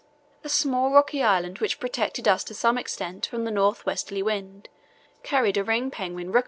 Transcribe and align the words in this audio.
A 0.43 0.49
small 0.49 0.89
rocky 0.89 1.21
island 1.21 1.59
which 1.59 1.79
protected 1.79 2.27
us 2.27 2.43
to 2.45 2.55
some 2.55 2.75
extent 2.79 3.27
from 3.27 3.43
the 3.45 3.51
north 3.51 3.85
westerly 3.85 4.23
wind 4.23 4.67
carried 5.21 5.57
a 5.57 5.63
ringed 5.63 5.91
penguin 5.93 6.31
rookery. 6.31 6.39